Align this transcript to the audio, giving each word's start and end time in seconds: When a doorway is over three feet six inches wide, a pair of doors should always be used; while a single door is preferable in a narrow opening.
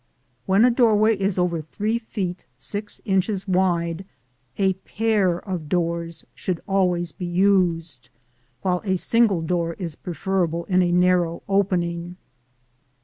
When 0.47 0.65
a 0.65 0.71
doorway 0.71 1.15
is 1.15 1.37
over 1.37 1.61
three 1.61 1.99
feet 1.99 2.47
six 2.57 3.01
inches 3.05 3.47
wide, 3.47 4.03
a 4.57 4.73
pair 4.73 5.37
of 5.37 5.69
doors 5.69 6.25
should 6.33 6.59
always 6.67 7.11
be 7.11 7.27
used; 7.27 8.09
while 8.63 8.81
a 8.83 8.95
single 8.97 9.43
door 9.43 9.73
is 9.73 9.95
preferable 9.95 10.65
in 10.65 10.81
a 10.81 10.91
narrow 10.91 11.43
opening. 11.47 12.15